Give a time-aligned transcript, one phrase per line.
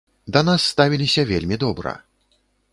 [0.37, 1.93] Да нас ставіліся вельмі добра.